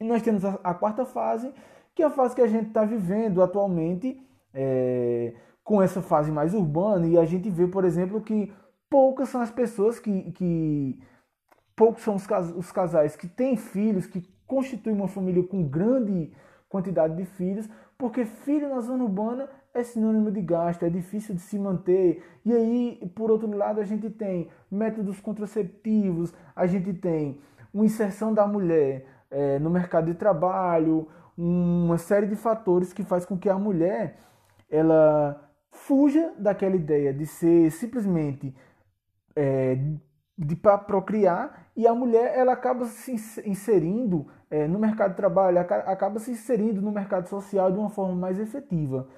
E 0.01 0.05
nós 0.05 0.23
temos 0.23 0.45
a, 0.45 0.59
a, 0.63 0.73
quarta 0.73 1.05
fase, 1.05 1.53
que 1.95 2.03
é 2.03 2.07
a 2.07 2.11
fase 2.11 2.35
que 2.35 2.41
a 2.41 2.47
gente 2.47 2.69
está 2.69 2.85
vivendo 2.85 3.43
atualmente, 3.43 4.21
é, 4.55 5.35
com 5.65 5.83
essa 5.83 6.01
fase 6.01 6.31
mais 6.31 6.55
urbana, 6.55 7.07
e 7.07 7.19
a 7.19 7.25
gente 7.25 7.51
vê, 7.51 7.67
por 7.67 7.85
exemplo, 7.85 8.21
que 8.21 8.53
poucas 8.93 9.31
são 9.31 9.41
as 9.41 9.51
pessoas 9.51 9.99
que. 9.99 10.31
que 10.33 11.01
poucos 11.75 12.03
são 12.03 12.15
os, 12.15 12.27
os 12.55 12.71
casais 12.71 13.17
que 13.17 13.27
têm 13.27 13.57
filhos, 13.57 14.07
que 14.07 14.23
constituem 14.47 14.95
uma 14.95 15.09
família 15.09 15.43
com 15.43 15.67
grande 15.67 16.31
quantidade 16.69 17.17
de 17.17 17.25
filhos, 17.25 17.67
porque 17.97 18.27
filho 18.27 18.69
na 18.69 18.81
zona 18.81 19.05
urbana 19.05 19.49
é 19.73 19.83
sinônimo 19.83 20.31
de 20.31 20.43
gasto, 20.43 20.85
é 20.85 20.91
difícil 20.91 21.35
de 21.35 21.41
se 21.41 21.59
manter. 21.59 22.23
E 22.45 22.53
aí, 22.53 23.13
por 23.15 23.31
outro 23.31 23.51
lado, 23.57 23.81
a 23.81 23.85
gente 23.85 24.11
tem 24.11 24.51
métodos 24.71 25.19
contraceptivos, 25.21 26.35
a 26.55 26.67
gente 26.67 26.93
tem 26.93 27.41
uma 27.73 27.87
inserção 27.87 28.35
da 28.35 28.47
mulher 28.47 29.07
é, 29.31 29.59
no 29.59 29.71
mercado 29.71 30.07
de 30.07 30.15
trabalho, 30.15 31.09
uma 31.37 31.97
série 31.97 32.27
de 32.27 32.37
fatores 32.37 32.93
que 32.93 33.03
faz 33.03 33.25
com 33.25 33.39
que 33.39 33.49
a 33.49 33.59
mulher 33.59 34.19
ela 34.71 35.51
fuja 35.71 36.35
daquela 36.39 36.77
ideia 36.77 37.15
de 37.15 37.25
ser 37.27 37.71
simplesmente 37.71 38.55
é, 39.37 39.79
de 40.37 40.57
para 40.57 40.79
procriar 40.79 41.69
e 41.77 41.87
a 41.87 41.95
mulher 41.95 42.37
ela 42.37 42.53
acaba 42.53 42.87
se 42.87 43.13
inserindo 43.45 44.27
é, 44.51 44.67
no 44.67 44.79
mercado 44.79 45.11
de 45.11 45.17
trabalho, 45.17 45.59
acaba 45.59 46.19
se 46.19 46.31
inserindo 46.31 46.81
no 46.83 46.93
mercado 46.93 47.29
social 47.29 47.71
de 47.71 47.79
uma 47.79 47.91
forma 47.91 48.15
mais 48.15 48.39
efetiva. 48.39 49.09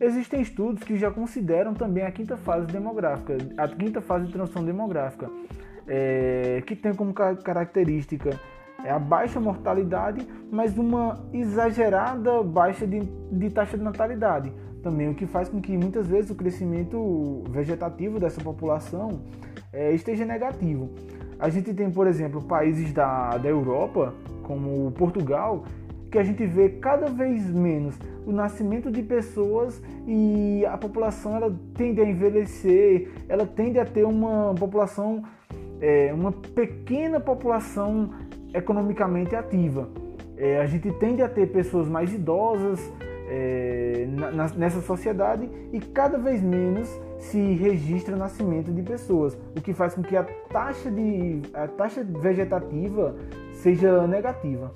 Existem 0.00 0.40
estudos 0.40 0.84
que 0.84 0.96
já 0.96 1.10
consideram 1.10 1.74
também 1.74 2.04
a 2.04 2.10
quinta 2.10 2.36
fase 2.36 2.66
demográfica, 2.66 3.36
a 3.56 3.68
quinta 3.68 4.00
fase 4.00 4.26
de 4.26 4.32
transição 4.32 4.64
demográfica, 4.64 5.28
é, 5.86 6.62
que 6.66 6.76
tem 6.76 6.94
como 6.94 7.12
característica 7.12 8.30
é 8.84 8.90
a 8.90 8.98
baixa 8.98 9.40
mortalidade, 9.40 10.26
mas 10.50 10.78
uma 10.78 11.18
exagerada 11.32 12.42
baixa 12.44 12.86
de, 12.86 13.00
de 13.00 13.50
taxa 13.50 13.76
de 13.76 13.82
natalidade. 13.82 14.52
Também 14.82 15.10
o 15.10 15.14
que 15.14 15.26
faz 15.26 15.48
com 15.48 15.60
que 15.60 15.76
muitas 15.76 16.06
vezes 16.06 16.30
o 16.30 16.34
crescimento 16.34 17.42
vegetativo 17.50 18.20
dessa 18.20 18.40
população 18.40 19.22
é, 19.72 19.92
esteja 19.92 20.24
negativo. 20.24 20.90
A 21.40 21.48
gente 21.48 21.74
tem, 21.74 21.90
por 21.90 22.06
exemplo, 22.06 22.40
países 22.40 22.92
da, 22.92 23.36
da 23.36 23.48
Europa, 23.48 24.14
como 24.44 24.92
Portugal, 24.92 25.64
que 26.10 26.16
a 26.16 26.22
gente 26.22 26.46
vê 26.46 26.68
cada 26.68 27.10
vez 27.10 27.50
menos 27.50 27.98
o 28.24 28.32
nascimento 28.32 28.90
de 28.90 29.02
pessoas 29.02 29.82
e 30.06 30.64
a 30.66 30.78
população 30.78 31.36
ela 31.36 31.54
tende 31.74 32.00
a 32.00 32.04
envelhecer, 32.04 33.10
ela 33.28 33.44
tende 33.44 33.78
a 33.78 33.84
ter 33.84 34.04
uma 34.04 34.54
população, 34.54 35.22
é, 35.80 36.12
uma 36.14 36.32
pequena 36.32 37.20
população 37.20 38.10
economicamente 38.52 39.34
ativa. 39.34 39.88
É, 40.36 40.60
a 40.60 40.66
gente 40.66 40.90
tende 40.92 41.22
a 41.22 41.28
ter 41.28 41.48
pessoas 41.48 41.88
mais 41.88 42.12
idosas 42.12 42.80
é, 43.28 44.06
na, 44.08 44.48
nessa 44.48 44.80
sociedade 44.80 45.48
e 45.72 45.80
cada 45.80 46.18
vez 46.18 46.42
menos 46.42 46.88
se 47.18 47.38
registra 47.54 48.16
nascimento 48.16 48.72
de 48.72 48.82
pessoas, 48.82 49.36
o 49.56 49.60
que 49.60 49.74
faz 49.74 49.94
com 49.94 50.02
que 50.02 50.16
a 50.16 50.24
taxa, 50.24 50.90
de, 50.90 51.42
a 51.52 51.66
taxa 51.66 52.02
vegetativa 52.04 53.14
seja 53.52 54.06
negativa. 54.06 54.72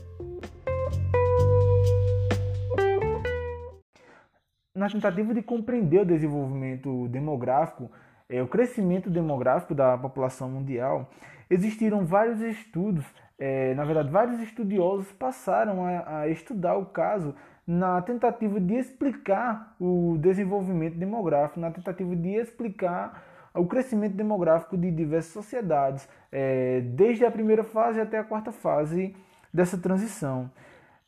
Na 4.75 4.89
tentativa 4.89 5.33
de 5.33 5.43
compreender 5.43 6.01
o 6.01 6.05
desenvolvimento 6.05 7.07
demográfico, 7.09 7.91
é, 8.29 8.43
o 8.43 8.49
crescimento 8.49 9.09
demográfico 9.09 9.75
da 9.75 9.97
população 9.97 10.49
mundial, 10.49 11.11
existiram 11.49 12.05
vários 12.05 12.41
estudos 12.41 13.05
é, 13.45 13.75
na 13.75 13.85
verdade, 13.85 14.09
vários 14.09 14.39
estudiosos 14.39 15.11
passaram 15.11 15.85
a, 15.85 16.21
a, 16.21 16.29
estudar 16.29 16.77
o 16.77 16.87
caso 16.87 17.35
na 17.67 18.01
tentativa 18.01 18.61
de 18.61 18.75
explicar 18.75 19.75
o 19.81 20.17
desenvolvimento 20.17 20.95
demográfico, 20.95 21.59
na 21.59 21.73
tentativa 21.73 22.15
de 22.15 22.37
explicar 22.37 23.51
o 23.53 23.67
crescimento 23.67 24.15
demográfico 24.15 24.79
de 24.79 24.93
diversas 24.93 25.33
sociedades, 25.33 26.09
é, 26.31 26.83
desde 26.83 27.25
a 27.25 27.33
primeira 27.33 27.65
fase 27.65 28.01
até 28.01 28.17
a 28.17 28.23
quarta 28.23 28.53
fase 28.53 29.13
dessa 29.53 29.77
transição. 29.77 30.49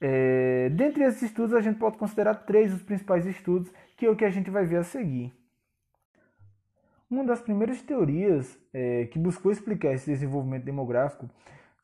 É, 0.00 0.70
dentre 0.70 1.04
esses 1.04 1.22
estudos, 1.22 1.54
a 1.54 1.60
gente 1.60 1.78
pode 1.78 1.96
considerar 1.98 2.34
três 2.34 2.74
os 2.74 2.82
principais 2.82 3.24
estudos, 3.26 3.72
que 3.96 4.06
é 4.06 4.10
o 4.10 4.16
que 4.16 4.24
a 4.24 4.30
gente 4.30 4.50
vai 4.50 4.64
ver 4.64 4.78
a 4.78 4.82
seguir. 4.82 5.32
Uma 7.08 7.22
das 7.22 7.40
primeiras 7.40 7.80
teorias 7.80 8.58
é, 8.72 9.06
que 9.06 9.20
buscou 9.20 9.52
explicar 9.52 9.92
esse 9.92 10.10
desenvolvimento 10.10 10.64
demográfico 10.64 11.30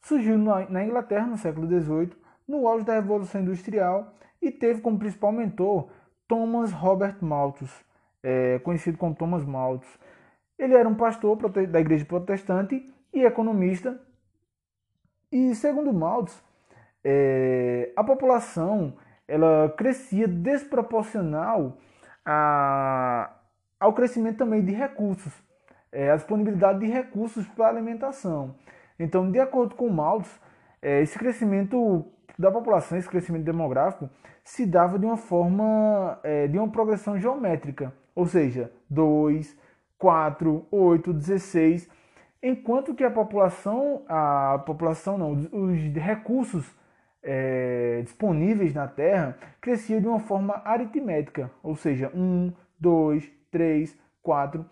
surgiu 0.02 0.38
na 0.38 0.84
Inglaterra 0.84 1.26
no 1.26 1.36
século 1.36 1.66
XVIII, 1.66 2.12
no 2.46 2.66
auge 2.66 2.84
da 2.84 2.94
Revolução 2.94 3.40
Industrial, 3.40 4.14
e 4.40 4.50
teve 4.50 4.80
como 4.80 4.98
principal 4.98 5.32
mentor 5.32 5.90
Thomas 6.26 6.72
Robert 6.72 7.16
Malthus, 7.20 7.72
é, 8.22 8.58
conhecido 8.60 8.96
como 8.96 9.14
Thomas 9.14 9.44
Malthus. 9.44 9.98
Ele 10.58 10.74
era 10.74 10.88
um 10.88 10.94
pastor 10.94 11.36
da 11.50 11.80
igreja 11.80 12.04
protestante 12.04 12.84
e 13.12 13.24
economista. 13.24 14.00
E 15.32 15.54
segundo 15.54 15.92
Malthus, 15.92 16.42
é, 17.04 17.92
a 17.96 18.04
população 18.04 18.96
ela 19.26 19.72
crescia 19.76 20.26
desproporcional 20.26 21.78
a, 22.24 23.32
ao 23.78 23.92
crescimento 23.92 24.38
também 24.38 24.64
de 24.64 24.72
recursos, 24.72 25.32
é, 25.92 26.10
a 26.10 26.16
disponibilidade 26.16 26.80
de 26.80 26.86
recursos 26.86 27.46
para 27.48 27.68
alimentação. 27.68 28.56
Então, 29.00 29.30
de 29.30 29.40
acordo 29.40 29.74
com 29.74 29.88
Malthus, 29.88 30.38
é, 30.82 31.00
esse 31.00 31.18
crescimento 31.18 32.04
da 32.38 32.50
população, 32.50 32.98
esse 32.98 33.08
crescimento 33.08 33.44
demográfico, 33.44 34.10
se 34.44 34.66
dava 34.66 34.98
de 34.98 35.06
uma 35.06 35.16
forma, 35.16 36.20
é, 36.22 36.46
de 36.46 36.58
uma 36.58 36.68
progressão 36.68 37.18
geométrica, 37.18 37.92
ou 38.14 38.26
seja, 38.26 38.70
2, 38.90 39.56
4, 39.98 40.66
8, 40.70 41.12
16, 41.14 41.88
enquanto 42.42 42.94
que 42.94 43.02
a 43.02 43.10
população, 43.10 44.02
a 44.06 44.62
população 44.66 45.16
não, 45.16 45.32
os 45.32 45.78
recursos 45.94 46.66
é, 47.22 48.00
disponíveis 48.02 48.74
na 48.74 48.86
Terra 48.86 49.38
cresciam 49.60 50.00
de 50.00 50.08
uma 50.08 50.20
forma 50.20 50.60
aritmética, 50.64 51.50
ou 51.62 51.74
seja, 51.74 52.10
1, 52.14 52.52
2, 52.78 53.30
3, 53.50 53.98
4, 54.22 54.64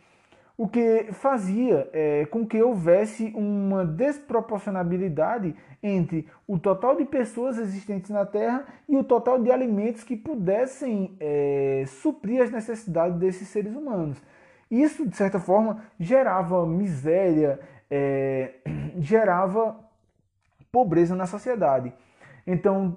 o 0.59 0.67
que 0.67 1.13
fazia 1.13 1.89
é, 1.93 2.27
com 2.27 2.45
que 2.45 2.61
houvesse 2.61 3.33
uma 3.37 3.87
desproporcionalidade 3.87 5.55
entre 5.81 6.27
o 6.49 6.59
total 6.59 6.97
de 6.97 7.05
pessoas 7.05 7.59
existentes 7.59 8.11
na 8.11 8.27
Terra 8.27 8.67
e 8.89 8.97
o 8.97 9.05
total 9.05 9.41
de 9.41 9.53
alimentos 9.53 10.03
que 10.03 10.17
pudessem 10.17 11.17
é, 11.21 11.85
suprir 11.87 12.43
as 12.43 12.51
necessidades 12.51 13.17
desses 13.17 13.47
seres 13.47 13.73
humanos. 13.73 14.21
Isso, 14.69 15.09
de 15.09 15.17
certa 15.17 15.39
forma, 15.39 15.85
gerava 15.99 16.67
miséria, 16.67 17.61
é, 17.89 18.55
gerava 18.99 19.79
pobreza 20.73 21.15
na 21.15 21.27
sociedade. 21.27 21.95
Então, 22.45 22.97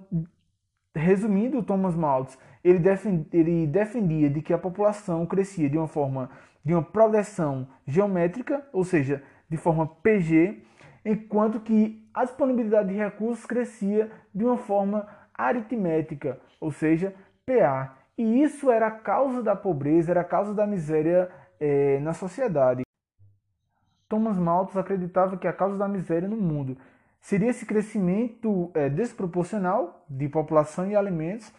resumindo, 0.96 1.62
Thomas 1.62 1.96
Malthus, 1.96 2.40
ele 2.64 3.68
defendia 3.68 4.32
de 4.32 4.42
que 4.42 4.52
a 4.52 4.58
população 4.58 5.28
crescia 5.28 5.70
de 5.70 5.78
uma 5.78 5.88
forma 5.88 6.30
de 6.64 6.74
uma 6.74 6.84
progressão 6.84 7.68
geométrica, 7.86 8.66
ou 8.72 8.84
seja, 8.84 9.24
de 9.50 9.58
forma 9.58 9.88
PG, 9.88 10.64
enquanto 11.04 11.60
que 11.60 12.08
a 12.14 12.24
disponibilidade 12.24 12.90
de 12.90 12.96
recursos 12.96 13.46
crescia 13.46 14.12
de 14.34 14.46
uma 14.46 14.58
forma 14.58 15.08
aritmética, 15.34 16.40
ou 16.60 16.72
seja, 16.72 17.14
PA. 17.46 17.98
E 18.18 18.44
isso 18.44 18.70
era 18.70 18.88
a 18.88 18.92
causa 18.92 19.42
da 19.42 19.56
pobreza, 19.56 20.12
era 20.12 20.22
a 20.22 20.26
causa 20.26 20.54
da 20.54 20.68
miséria 20.68 21.30
é, 21.60 22.00
na 22.00 22.14
sociedade. 22.14 22.84
Thomas 24.08 24.38
Malthus 24.38 24.78
acreditava 24.78 25.38
que 25.38 25.48
a 25.48 25.54
causa 25.54 25.78
da 25.78 25.88
miséria 25.88 26.28
no 26.28 26.36
mundo 26.36 26.78
seria 27.22 27.50
esse 27.50 27.66
crescimento 27.66 28.70
é, 28.74 28.90
desproporcional 28.90 30.06
de 30.10 30.28
população 30.28 30.90
e 30.90 30.96
alimentos 30.96 31.52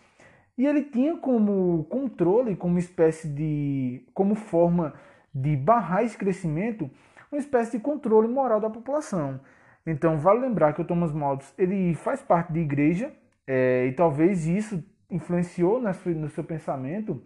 e 0.56 0.66
ele 0.66 0.82
tinha 0.82 1.16
como 1.16 1.84
controle, 1.84 2.56
como 2.56 2.78
espécie 2.78 3.28
de. 3.28 4.06
como 4.14 4.34
forma 4.34 4.94
de 5.34 5.56
barrar 5.56 6.04
esse 6.04 6.16
crescimento, 6.16 6.90
uma 7.30 7.38
espécie 7.38 7.72
de 7.72 7.82
controle 7.82 8.28
moral 8.28 8.60
da 8.60 8.68
população. 8.68 9.40
Então, 9.86 10.18
vale 10.18 10.40
lembrar 10.40 10.74
que 10.74 10.82
o 10.82 10.84
Thomas 10.84 11.12
Malthus 11.12 11.52
ele 11.58 11.94
faz 11.94 12.22
parte 12.22 12.52
de 12.52 12.60
igreja, 12.60 13.12
é, 13.46 13.86
e 13.86 13.92
talvez 13.92 14.46
isso 14.46 14.84
influenciou 15.10 15.80
no 15.80 16.28
seu 16.28 16.44
pensamento, 16.44 17.22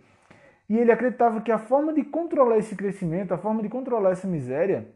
e 0.69 0.79
ele 0.79 0.91
acreditava 0.91 1.41
que 1.41 1.53
a 1.53 1.59
forma 1.59 1.93
de 1.93 2.03
controlar 2.05 2.59
esse 2.59 2.75
crescimento, 2.75 3.33
a 3.33 3.39
forma 3.39 3.63
de 3.63 3.69
controlar 3.69 4.11
essa 4.11 4.27
miséria, 4.27 4.89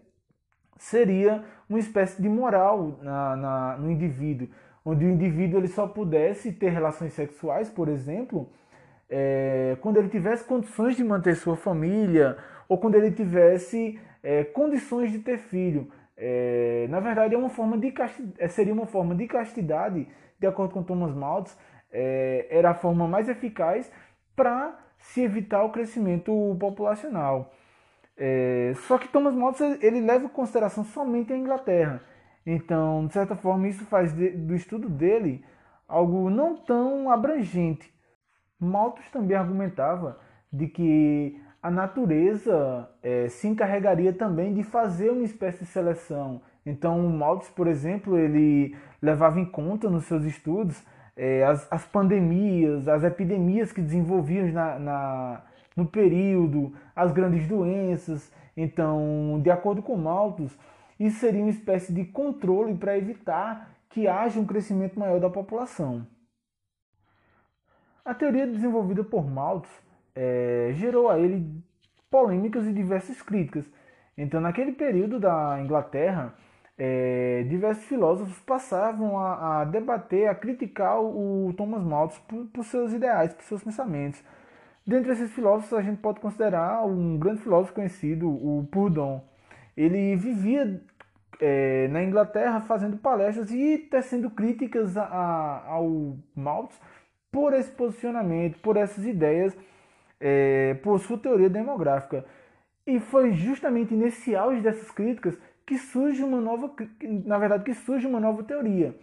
seria 0.76 1.44
uma 1.68 1.78
espécie 1.78 2.20
de 2.20 2.28
moral 2.28 2.98
na, 3.02 3.36
na 3.36 3.76
no 3.76 3.90
indivíduo, 3.90 4.48
onde 4.84 5.04
o 5.04 5.10
indivíduo 5.10 5.60
ele 5.60 5.68
só 5.68 5.86
pudesse 5.86 6.52
ter 6.52 6.70
relações 6.70 7.12
sexuais, 7.12 7.68
por 7.68 7.88
exemplo, 7.88 8.48
é, 9.08 9.76
quando 9.80 9.96
ele 9.96 10.08
tivesse 10.08 10.44
condições 10.44 10.96
de 10.96 11.04
manter 11.04 11.34
sua 11.36 11.56
família 11.56 12.38
ou 12.68 12.78
quando 12.78 12.94
ele 12.94 13.10
tivesse 13.10 14.00
é, 14.22 14.44
condições 14.44 15.10
de 15.10 15.18
ter 15.18 15.38
filho. 15.38 15.90
É, 16.16 16.86
na 16.88 17.00
verdade, 17.00 17.34
é 17.34 17.38
uma 17.38 17.48
forma 17.48 17.78
de 17.78 17.92
é, 18.38 18.48
seria 18.48 18.72
uma 18.72 18.86
forma 18.86 19.14
de 19.14 19.26
castidade, 19.26 20.06
de 20.38 20.46
acordo 20.46 20.74
com 20.74 20.82
Thomas 20.82 21.14
Malthus, 21.14 21.56
é, 21.92 22.46
era 22.50 22.70
a 22.70 22.74
forma 22.74 23.08
mais 23.08 23.28
eficaz 23.28 23.90
para 24.36 24.78
se 24.98 25.22
evitar 25.22 25.64
o 25.64 25.70
crescimento 25.70 26.56
populacional. 26.60 27.52
É, 28.16 28.74
só 28.86 28.98
que 28.98 29.08
Thomas 29.08 29.34
Malthus 29.34 29.82
ele 29.82 30.00
leva 30.00 30.26
em 30.26 30.28
consideração 30.28 30.84
somente 30.84 31.32
a 31.32 31.36
Inglaterra. 31.36 32.02
Então, 32.44 33.06
de 33.06 33.12
certa 33.12 33.34
forma, 33.36 33.68
isso 33.68 33.84
faz 33.84 34.12
de, 34.12 34.30
do 34.30 34.54
estudo 34.54 34.88
dele 34.88 35.44
algo 35.86 36.30
não 36.30 36.56
tão 36.56 37.10
abrangente. 37.10 37.92
Malthus 38.58 39.08
também 39.10 39.36
argumentava 39.36 40.18
de 40.52 40.66
que 40.66 41.40
a 41.62 41.70
natureza 41.70 42.88
é, 43.02 43.28
se 43.28 43.46
encarregaria 43.48 44.12
também 44.12 44.54
de 44.54 44.62
fazer 44.62 45.10
uma 45.10 45.24
espécie 45.24 45.64
de 45.64 45.70
seleção. 45.70 46.40
Então, 46.64 46.98
Malthus, 47.08 47.50
por 47.50 47.66
exemplo, 47.66 48.18
ele 48.18 48.76
levava 49.00 49.40
em 49.40 49.44
conta 49.44 49.88
nos 49.88 50.04
seus 50.04 50.24
estudos 50.24 50.82
é, 51.16 51.44
as, 51.44 51.70
as, 51.70 51.84
pandemias, 51.84 52.88
as 52.88 53.04
epidemias 53.04 53.72
que 53.72 53.82
desenvolviam 53.82 54.50
na, 54.52 54.78
na, 54.78 55.42
no 55.76 55.84
período, 55.84 56.72
as 56.96 57.12
grandes 57.12 57.46
doenças. 57.46 58.32
Então, 58.56 59.38
de 59.42 59.50
acordo 59.50 59.82
com 59.82 59.96
Malthus, 59.96 60.56
isso 61.00 61.18
seria 61.18 61.40
uma 61.40 61.50
espécie 61.50 61.92
de 61.94 62.04
controle 62.04 62.76
para 62.76 62.96
evitar 62.96 63.74
que 63.88 64.06
haja 64.06 64.38
um 64.38 64.46
crescimento 64.46 65.00
maior 65.00 65.18
da 65.18 65.30
população. 65.30 66.06
A 68.04 68.12
teoria 68.12 68.46
desenvolvida 68.46 69.02
por 69.02 69.26
Malthus 69.26 69.70
é, 70.14 70.72
gerou 70.74 71.08
a 71.08 71.18
ele 71.18 71.62
polêmicas 72.10 72.66
e 72.66 72.72
diversas 72.72 73.22
críticas. 73.22 73.64
Então, 74.16 74.40
naquele 74.40 74.72
período 74.72 75.18
da 75.18 75.58
Inglaterra, 75.62 76.34
é, 76.76 77.44
diversos 77.48 77.84
filósofos 77.84 78.38
passavam 78.40 79.18
a, 79.18 79.60
a, 79.60 79.64
debater, 79.64 80.28
a 80.28 80.34
criticar 80.34 81.00
o 81.00 81.54
Thomas 81.56 81.82
Malthus 81.82 82.18
por, 82.20 82.46
por, 82.46 82.64
seus 82.64 82.92
ideais, 82.92 83.32
por 83.32 83.44
seus 83.44 83.62
pensamentos. 83.62 84.22
Dentre 84.86 85.12
esses 85.12 85.30
filósofos, 85.32 85.78
a 85.78 85.82
gente 85.82 86.00
pode 86.00 86.20
considerar 86.20 86.84
um 86.84 87.18
grande 87.18 87.40
filósofo 87.40 87.74
conhecido, 87.74 88.28
o 88.28 88.66
Proudhon. 88.70 89.22
Ele 89.76 90.16
vivia 90.16 90.82
é, 91.40 91.88
na 91.88 92.02
Inglaterra 92.02 92.60
fazendo 92.60 92.98
palestras 92.98 93.50
e 93.50 93.78
tecendo 93.78 94.30
críticas 94.30 94.96
a, 94.96 95.04
a, 95.04 95.66
ao 95.68 96.18
Malthus 96.34 96.78
por 97.32 97.54
esse 97.54 97.70
posicionamento, 97.70 98.58
por 98.60 98.76
essas 98.76 99.06
ideias, 99.06 99.56
é, 100.20 100.74
por 100.82 100.98
sua 101.00 101.16
teoria 101.16 101.48
demográfica. 101.48 102.24
E 102.86 103.00
foi 103.00 103.32
justamente 103.32 103.94
nesse 103.94 104.34
auge 104.34 104.60
dessas 104.60 104.90
críticas 104.90 105.38
que 105.64 105.78
surge 105.78 106.22
uma 106.22 106.40
nova, 106.40 106.72
na 107.24 107.38
verdade, 107.38 107.64
que 107.64 107.74
surge 107.74 108.06
uma 108.06 108.18
nova 108.18 108.42
teoria, 108.42 108.94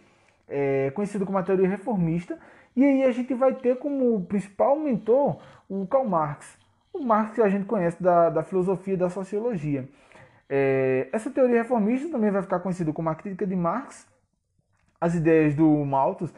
é, 0.48 0.92
conhecida 0.92 1.26
como 1.26 1.38
a 1.38 1.44
teoria 1.44 1.68
reformista, 1.68 2.38
e 2.76 2.84
aí 2.84 3.04
a 3.04 3.12
gente 3.12 3.34
vai 3.34 3.56
ter 3.56 3.78
como 3.78 4.26
principal 4.26 4.78
mentor 4.78 5.40
o 5.70 5.88
Karl 5.88 6.06
Marx, 6.06 6.58
o 6.94 7.00
Marx 7.00 7.36
que 7.36 7.42
a 7.42 7.50
gente 7.50 7.66
conhece 7.66 8.02
da, 8.04 8.30
da 8.30 8.44
filosofia 8.44 8.96
e 8.96 8.98
da 8.98 9.10
sociologia. 9.10 9.88
É, 10.50 11.10
essa 11.12 11.30
teoria 11.30 11.62
reformista 11.62 12.10
também 12.10 12.32
vai 12.32 12.42
ficar 12.42 12.60
conhecida 12.60 12.94
como 12.94 13.10
a 13.10 13.16
crítica 13.16 13.46
de 13.46 13.56
Marx, 13.56 14.08
as 15.00 15.14
ideias 15.16 15.54
do 15.56 15.68
Malthus, 15.86 16.34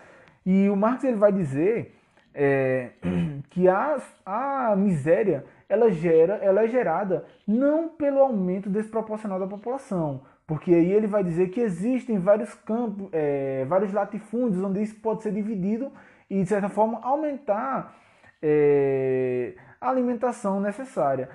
e 0.46 0.70
o 0.70 0.75
Marx 0.75 1.04
ele 1.04 1.18
vai 1.18 1.32
dizer 1.32 1.96
é, 2.34 2.92
que 3.50 3.68
a, 3.68 3.98
a 4.25 4.75
miséria 4.75 5.46
ela, 5.68 5.92
gera, 5.92 6.36
ela 6.36 6.63
é 6.63 6.68
gerada 6.68 7.25
não 7.48 7.89
pelo 7.89 8.20
aumento 8.20 8.70
desproporcional 8.70 9.39
da 9.39 9.48
população, 9.48 10.24
porque 10.48 10.74
aí 10.74 10.92
ele 10.92 11.06
vai 11.06 11.24
dizer 11.24 11.50
que 11.50 11.62
existem 11.62 12.18
vários 12.18 12.54
campos, 12.56 13.08
é, 13.12 13.66
vários 13.66 13.94
latifúndios 13.94 14.63
onde 14.63 14.82
isso 14.82 14.96
pode 15.00 15.22
ser 15.22 15.32
dividido 15.32 15.92
e, 16.28 16.42
de 16.42 16.50
certa 16.50 16.70
forma, 16.70 17.00
aumentar 17.04 17.96
é, 18.42 19.54
a 19.80 19.89
alimentação 19.89 20.60
necessária 20.60 21.30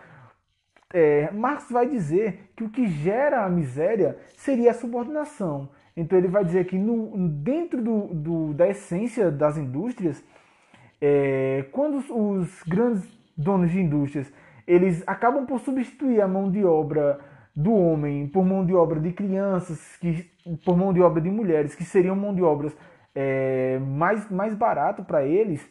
é, 0.94 1.28
Marx 1.32 1.68
vai 1.70 1.88
dizer 1.88 2.52
que 2.56 2.62
o 2.62 2.70
que 2.70 2.86
gera 2.86 3.44
a 3.44 3.48
miséria 3.48 4.16
seria 4.36 4.70
a 4.70 4.74
subordinação. 4.74 5.68
Então 5.96 6.16
ele 6.16 6.28
vai 6.28 6.44
dizer 6.44 6.66
que 6.66 6.78
no, 6.78 7.28
dentro 7.28 7.82
do, 7.82 8.14
do, 8.14 8.54
da 8.54 8.68
essência 8.68 9.28
das 9.28 9.56
indústrias, 9.56 10.22
é, 11.00 11.66
quando 11.72 11.96
os, 11.96 12.08
os, 12.08 12.62
grandes 12.62 13.02
donos 13.36 13.72
de 13.72 13.80
indústrias 13.80 14.32
eles 14.66 15.02
acabam 15.06 15.44
por 15.44 15.58
substituir 15.60 16.20
a 16.20 16.28
mão 16.28 16.50
de 16.50 16.64
obra 16.64 17.18
do 17.54 17.72
homem 17.72 18.26
por 18.28 18.44
mão 18.44 18.64
de 18.64 18.74
obra 18.74 18.98
de 18.98 19.12
crianças, 19.12 19.96
que, 19.96 20.30
por 20.64 20.76
mão 20.76 20.92
de 20.92 21.00
obra 21.00 21.20
de 21.20 21.30
mulheres, 21.30 21.74
que 21.74 21.84
seriam 21.84 22.16
mão 22.16 22.34
de 22.34 22.42
obras 22.42 22.74
é, 23.14 23.78
mais, 23.80 24.28
mais 24.30 24.54
barato 24.54 25.04
para 25.04 25.24
eles, 25.24 25.64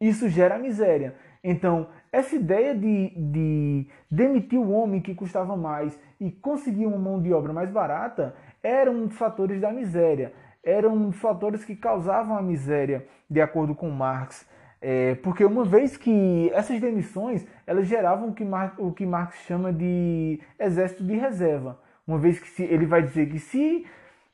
isso 0.00 0.28
gera 0.28 0.58
miséria. 0.58 1.14
Então, 1.42 1.88
essa 2.12 2.34
ideia 2.34 2.74
de, 2.74 3.10
de 3.10 3.86
demitir 4.10 4.58
o 4.58 4.70
homem 4.70 5.00
que 5.00 5.14
custava 5.14 5.56
mais 5.56 5.98
e 6.20 6.30
conseguir 6.30 6.86
uma 6.86 6.98
mão 6.98 7.20
de 7.20 7.32
obra 7.32 7.52
mais 7.52 7.70
barata 7.70 8.34
era 8.62 8.90
um 8.90 9.06
dos 9.06 9.16
fatores 9.16 9.60
da 9.60 9.70
miséria, 9.72 10.32
era 10.64 10.88
dos 10.88 11.16
fatores 11.16 11.64
que 11.64 11.76
causavam 11.76 12.36
a 12.36 12.42
miséria, 12.42 13.06
de 13.30 13.40
acordo 13.40 13.74
com 13.74 13.88
Marx. 13.90 14.48
É, 14.80 15.14
porque 15.16 15.44
uma 15.44 15.64
vez 15.64 15.96
que 15.96 16.50
essas 16.52 16.80
demissões 16.80 17.46
elas 17.66 17.86
geravam 17.86 18.28
o 18.28 18.34
que, 18.34 18.44
Marx, 18.44 18.78
o 18.78 18.92
que 18.92 19.06
Marx 19.06 19.36
chama 19.46 19.72
de 19.72 20.40
exército 20.58 21.04
de 21.04 21.16
reserva. 21.16 21.78
Uma 22.06 22.18
vez 22.18 22.38
que 22.38 22.48
se, 22.48 22.62
ele 22.62 22.86
vai 22.86 23.02
dizer 23.02 23.28
que 23.28 23.38
se 23.38 23.86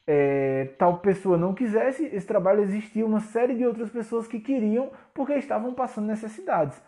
é, 0.07 0.70
tal 0.79 0.98
pessoa 0.98 1.38
não 1.38 1.55
quisesse, 1.55 2.05
esse 2.05 2.27
trabalho 2.27 2.62
existia 2.62 3.07
uma 3.07 3.20
série 3.20 3.55
de 3.55 3.64
outras 3.64 3.90
pessoas 3.90 4.27
que 4.27 4.40
queriam 4.40 4.90
porque 5.14 5.35
estavam 5.35 5.72
passando 5.74 6.07
necessidades. 6.07 6.81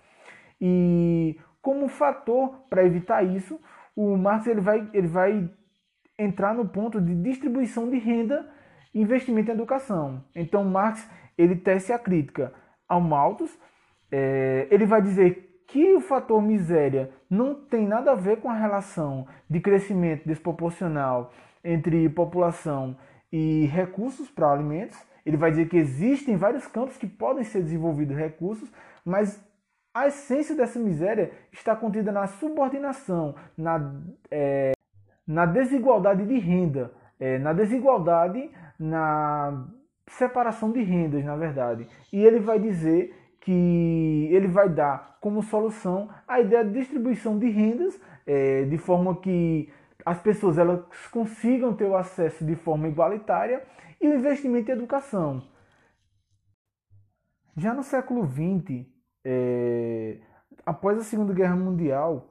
E 0.60 1.38
como 1.60 1.88
fator 1.88 2.66
para 2.68 2.84
evitar 2.84 3.22
isso, 3.22 3.60
o 3.96 4.16
Marx 4.16 4.46
ele 4.46 4.60
vai, 4.60 4.88
ele 4.92 5.06
vai 5.06 5.50
entrar 6.18 6.54
no 6.54 6.66
ponto 6.68 7.00
de 7.00 7.14
distribuição 7.14 7.88
de 7.88 7.98
renda 7.98 8.48
investimento 8.94 9.50
em 9.50 9.54
educação. 9.54 10.22
Então 10.34 10.64
Marx 10.64 11.08
ele 11.36 11.56
tece 11.56 11.92
a 11.92 11.98
crítica 11.98 12.52
ao 12.88 13.00
Malthus, 13.00 13.50
é, 14.10 14.68
ele 14.70 14.86
vai 14.86 15.02
dizer 15.02 15.62
que 15.66 15.94
o 15.94 16.00
fator 16.00 16.40
miséria 16.40 17.10
não 17.28 17.54
tem 17.54 17.86
nada 17.86 18.12
a 18.12 18.14
ver 18.14 18.36
com 18.40 18.48
a 18.48 18.54
relação 18.54 19.26
de 19.48 19.58
crescimento 19.60 20.24
desproporcional 20.26 21.32
entre 21.64 22.08
população 22.10 22.96
e 23.32 23.66
recursos 23.66 24.30
para 24.30 24.52
alimentos. 24.52 24.96
Ele 25.24 25.36
vai 25.36 25.50
dizer 25.50 25.68
que 25.68 25.78
existem 25.78 26.36
vários 26.36 26.66
campos 26.66 26.96
que 26.96 27.06
podem 27.06 27.42
ser 27.42 27.62
desenvolvidos 27.62 28.16
recursos, 28.16 28.70
mas 29.04 29.42
a 29.94 30.08
essência 30.08 30.56
dessa 30.56 30.78
miséria 30.78 31.30
está 31.52 31.76
contida 31.76 32.10
na 32.10 32.26
subordinação, 32.26 33.36
na, 33.56 33.94
é, 34.28 34.72
na 35.24 35.46
desigualdade 35.46 36.26
de 36.26 36.36
renda, 36.38 36.92
é, 37.20 37.38
na 37.38 37.52
desigualdade, 37.52 38.50
na 38.76 39.68
separação 40.08 40.72
de 40.72 40.82
rendas, 40.82 41.24
na 41.24 41.36
verdade. 41.36 41.86
E 42.12 42.24
ele 42.24 42.40
vai 42.40 42.58
dizer 42.58 43.14
que 43.40 44.28
ele 44.32 44.48
vai 44.48 44.68
dar 44.68 45.16
como 45.20 45.42
solução 45.42 46.10
a 46.26 46.40
ideia 46.40 46.64
de 46.64 46.72
distribuição 46.72 47.38
de 47.38 47.48
rendas, 47.48 47.98
é, 48.26 48.64
de 48.64 48.76
forma 48.76 49.14
que 49.20 49.72
as 50.04 50.18
pessoas 50.20 50.58
elas 50.58 50.84
consigam 51.10 51.72
ter 51.72 51.84
o 51.84 51.96
acesso 51.96 52.44
de 52.44 52.56
forma 52.56 52.88
igualitária 52.88 53.62
e 54.00 54.08
o 54.08 54.14
investimento 54.14 54.70
em 54.70 54.74
educação. 54.74 55.42
Já 57.56 57.72
no 57.72 57.84
século 57.84 58.26
XX, 58.26 58.93
é, 59.24 60.18
após 60.66 60.98
a 60.98 61.02
Segunda 61.02 61.32
Guerra 61.32 61.56
Mundial 61.56 62.28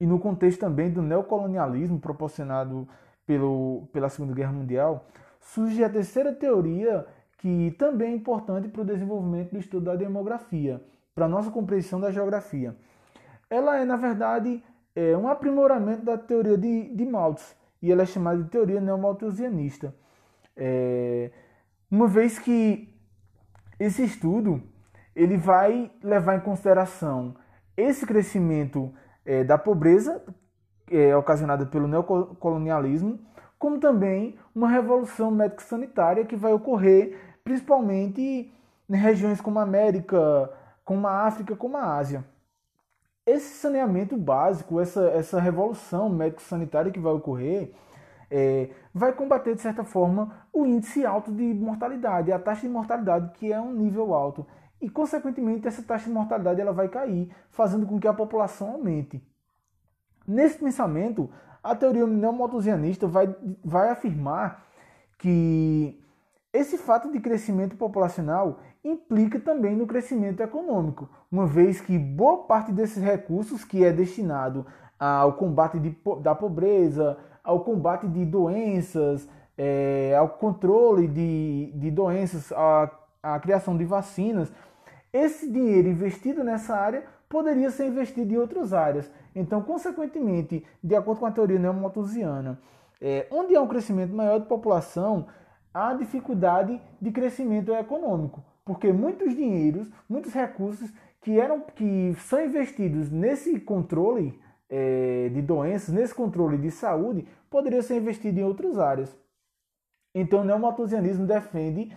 e 0.00 0.06
no 0.06 0.18
contexto 0.18 0.60
também 0.60 0.90
do 0.90 1.00
neocolonialismo 1.00 1.98
proporcionado 1.98 2.88
pelo, 3.26 3.88
pela 3.92 4.08
Segunda 4.08 4.34
Guerra 4.34 4.52
Mundial, 4.52 5.06
surge 5.40 5.82
a 5.82 5.88
terceira 5.88 6.32
teoria 6.32 7.06
que 7.38 7.74
também 7.78 8.12
é 8.12 8.16
importante 8.16 8.68
para 8.68 8.82
o 8.82 8.84
desenvolvimento 8.84 9.50
do 9.50 9.58
estudo 9.58 9.86
da 9.86 9.96
demografia, 9.96 10.80
para 11.14 11.26
a 11.26 11.28
nossa 11.28 11.50
compreensão 11.50 12.00
da 12.00 12.10
geografia. 12.10 12.76
Ela 13.50 13.78
é, 13.78 13.84
na 13.84 13.96
verdade, 13.96 14.62
é 14.94 15.16
um 15.16 15.28
aprimoramento 15.28 16.04
da 16.04 16.16
teoria 16.16 16.56
de, 16.56 16.94
de 16.94 17.04
Malthus, 17.04 17.54
e 17.80 17.90
ela 17.90 18.02
é 18.02 18.06
chamada 18.06 18.42
de 18.42 18.48
teoria 18.48 18.80
neomalthusianista. 18.80 19.94
É, 20.56 21.30
uma 21.90 22.06
vez 22.06 22.38
que 22.38 22.88
esse 23.78 24.04
estudo 24.04 24.62
ele 25.14 25.36
vai 25.36 25.90
levar 26.02 26.36
em 26.36 26.40
consideração 26.40 27.34
esse 27.76 28.06
crescimento 28.06 28.92
é, 29.24 29.44
da 29.44 29.56
pobreza 29.56 30.22
é, 30.90 31.16
ocasionada 31.16 31.66
pelo 31.66 31.86
neocolonialismo, 31.86 33.18
como 33.58 33.78
também 33.78 34.38
uma 34.54 34.68
revolução 34.68 35.30
médico-sanitária 35.30 36.24
que 36.24 36.36
vai 36.36 36.52
ocorrer 36.52 37.16
principalmente 37.44 38.52
em 38.88 38.96
regiões 38.96 39.40
como 39.40 39.58
a 39.58 39.62
América, 39.62 40.50
como 40.84 41.06
a 41.06 41.26
África, 41.26 41.56
como 41.56 41.76
a 41.76 41.96
Ásia. 41.96 42.24
Esse 43.24 43.54
saneamento 43.54 44.16
básico, 44.16 44.80
essa, 44.80 45.08
essa 45.10 45.40
revolução 45.40 46.08
médico-sanitária 46.08 46.90
que 46.90 46.98
vai 46.98 47.12
ocorrer, 47.12 47.72
é, 48.30 48.70
vai 48.92 49.12
combater, 49.12 49.54
de 49.54 49.60
certa 49.60 49.84
forma, 49.84 50.46
o 50.52 50.66
índice 50.66 51.06
alto 51.06 51.30
de 51.30 51.54
mortalidade, 51.54 52.32
a 52.32 52.38
taxa 52.38 52.62
de 52.62 52.68
mortalidade, 52.68 53.30
que 53.34 53.52
é 53.52 53.60
um 53.60 53.72
nível 53.72 54.12
alto 54.14 54.46
e, 54.82 54.90
consequentemente, 54.90 55.68
essa 55.68 55.80
taxa 55.80 56.06
de 56.06 56.10
mortalidade 56.10 56.60
ela 56.60 56.72
vai 56.72 56.88
cair, 56.88 57.30
fazendo 57.50 57.86
com 57.86 58.00
que 58.00 58.08
a 58.08 58.12
população 58.12 58.72
aumente. 58.72 59.22
Nesse 60.26 60.58
pensamento, 60.58 61.30
a 61.62 61.76
teoria 61.76 62.04
neomalthusianista 62.04 63.06
vai, 63.06 63.32
vai 63.64 63.90
afirmar 63.90 64.66
que 65.18 66.02
esse 66.52 66.76
fato 66.76 67.12
de 67.12 67.20
crescimento 67.20 67.76
populacional 67.76 68.58
implica 68.84 69.38
também 69.38 69.76
no 69.76 69.86
crescimento 69.86 70.42
econômico, 70.42 71.08
uma 71.30 71.46
vez 71.46 71.80
que 71.80 71.96
boa 71.96 72.38
parte 72.38 72.72
desses 72.72 73.00
recursos 73.00 73.64
que 73.64 73.84
é 73.84 73.92
destinado 73.92 74.66
ao 74.98 75.34
combate 75.34 75.78
de, 75.78 75.96
da 76.20 76.34
pobreza, 76.34 77.16
ao 77.44 77.60
combate 77.60 78.08
de 78.08 78.24
doenças, 78.24 79.28
é, 79.56 80.16
ao 80.18 80.28
controle 80.28 81.06
de, 81.06 81.72
de 81.76 81.90
doenças, 81.92 82.50
a 82.52 82.90
a 83.22 83.38
criação 83.38 83.76
de 83.76 83.84
vacinas, 83.84 84.52
esse 85.12 85.50
dinheiro 85.50 85.88
investido 85.88 86.42
nessa 86.42 86.74
área 86.74 87.04
poderia 87.28 87.70
ser 87.70 87.86
investido 87.86 88.32
em 88.32 88.36
outras 88.36 88.72
áreas. 88.72 89.10
Então, 89.34 89.62
consequentemente, 89.62 90.64
de 90.82 90.94
acordo 90.94 91.20
com 91.20 91.26
a 91.26 91.30
teoria 91.30 91.58
neomalthusiana, 91.58 92.60
é, 93.00 93.26
onde 93.30 93.56
há 93.56 93.60
um 93.60 93.68
crescimento 93.68 94.14
maior 94.14 94.38
de 94.38 94.46
população, 94.46 95.26
há 95.72 95.94
dificuldade 95.94 96.80
de 97.00 97.10
crescimento 97.10 97.72
econômico, 97.72 98.44
porque 98.64 98.92
muitos 98.92 99.34
dinheiros, 99.34 99.90
muitos 100.08 100.32
recursos 100.32 100.92
que 101.20 101.38
eram 101.38 101.60
que 101.60 102.14
são 102.18 102.44
investidos 102.44 103.10
nesse 103.10 103.58
controle 103.60 104.40
é, 104.68 105.28
de 105.28 105.40
doenças, 105.40 105.94
nesse 105.94 106.14
controle 106.14 106.58
de 106.58 106.70
saúde, 106.70 107.26
poderiam 107.50 107.82
ser 107.82 107.96
investidos 107.96 108.40
em 108.40 108.44
outras 108.44 108.78
áreas. 108.78 109.16
Então, 110.14 110.40
o 110.40 110.44
neomalthusianismo 110.44 111.26
defende 111.26 111.96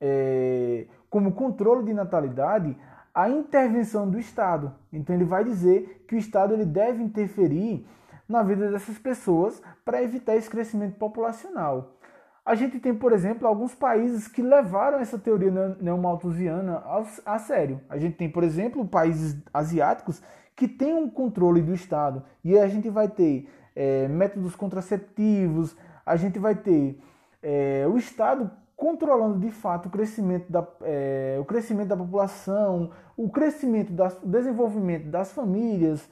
é, 0.00 0.86
como 1.10 1.32
controle 1.32 1.84
de 1.84 1.94
natalidade 1.94 2.76
a 3.14 3.30
intervenção 3.30 4.08
do 4.08 4.18
Estado. 4.18 4.74
Então, 4.92 5.14
ele 5.14 5.24
vai 5.24 5.42
dizer 5.42 6.04
que 6.06 6.14
o 6.14 6.18
Estado 6.18 6.52
ele 6.52 6.66
deve 6.66 7.02
interferir 7.02 7.86
na 8.28 8.42
vida 8.42 8.70
dessas 8.70 8.98
pessoas 8.98 9.62
para 9.84 10.02
evitar 10.02 10.36
esse 10.36 10.50
crescimento 10.50 10.96
populacional. 10.96 11.96
A 12.44 12.54
gente 12.54 12.78
tem, 12.78 12.94
por 12.94 13.12
exemplo, 13.12 13.48
alguns 13.48 13.74
países 13.74 14.28
que 14.28 14.42
levaram 14.42 14.98
essa 14.98 15.18
teoria 15.18 15.50
neomalthusiana 15.80 16.82
a 17.24 17.38
sério. 17.38 17.80
A 17.88 17.98
gente 17.98 18.16
tem, 18.16 18.30
por 18.30 18.44
exemplo, 18.44 18.86
países 18.86 19.36
asiáticos 19.52 20.22
que 20.54 20.68
têm 20.68 20.94
um 20.94 21.10
controle 21.10 21.60
do 21.60 21.74
Estado. 21.74 22.22
E 22.44 22.58
a 22.58 22.68
gente 22.68 22.88
vai 22.88 23.08
ter 23.08 23.48
é, 23.74 24.06
métodos 24.08 24.54
contraceptivos, 24.54 25.76
a 26.04 26.16
gente 26.16 26.38
vai 26.38 26.54
ter 26.54 27.00
é, 27.42 27.84
o 27.88 27.96
Estado 27.96 28.50
controlando 28.76 29.38
de 29.38 29.50
fato 29.50 29.86
o 29.86 29.90
crescimento 29.90 30.52
da, 30.52 30.66
é, 30.82 31.38
o 31.40 31.44
crescimento 31.44 31.88
da 31.88 31.96
população, 31.96 32.90
o 33.16 33.30
crescimento, 33.30 33.92
das, 33.92 34.22
o 34.22 34.26
desenvolvimento 34.26 35.08
das 35.08 35.32
famílias, 35.32 36.08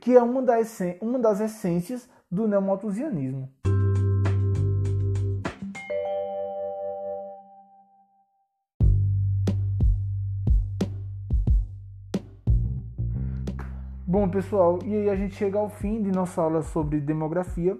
que 0.00 0.16
é 0.16 0.22
uma 0.22 0.42
das, 0.42 0.80
uma 1.00 1.18
das 1.18 1.40
essências 1.40 2.08
do 2.30 2.48
neomalthusianismo. 2.48 3.48
Bom, 14.04 14.28
pessoal, 14.28 14.78
e 14.84 14.94
aí 14.94 15.08
a 15.08 15.16
gente 15.16 15.36
chega 15.36 15.58
ao 15.58 15.70
fim 15.70 16.02
de 16.02 16.10
nossa 16.10 16.42
aula 16.42 16.60
sobre 16.60 17.00
demografia. 17.00 17.78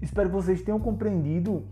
Espero 0.00 0.30
que 0.30 0.34
vocês 0.34 0.62
tenham 0.62 0.80
compreendido 0.80 1.66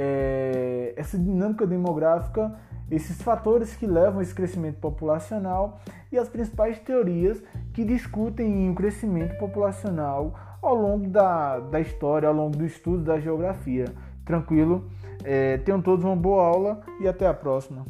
é, 0.00 0.94
essa 0.96 1.18
dinâmica 1.18 1.66
demográfica, 1.66 2.54
esses 2.88 3.20
fatores 3.20 3.74
que 3.74 3.84
levam 3.84 4.20
a 4.20 4.22
esse 4.22 4.32
crescimento 4.32 4.78
populacional 4.78 5.80
e 6.12 6.16
as 6.16 6.28
principais 6.28 6.78
teorias 6.78 7.42
que 7.74 7.84
discutem 7.84 8.70
o 8.70 8.74
crescimento 8.76 9.36
populacional 9.38 10.34
ao 10.62 10.76
longo 10.76 11.08
da, 11.08 11.58
da 11.58 11.80
história, 11.80 12.28
ao 12.28 12.34
longo 12.34 12.56
do 12.56 12.64
estudo 12.64 13.02
da 13.02 13.18
geografia. 13.18 13.86
Tranquilo? 14.24 14.88
É, 15.24 15.58
tenham 15.58 15.82
todos 15.82 16.04
uma 16.04 16.14
boa 16.14 16.46
aula 16.46 16.80
e 17.00 17.08
até 17.08 17.26
a 17.26 17.34
próxima. 17.34 17.84